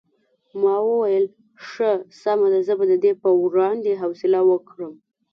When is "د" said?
2.91-2.93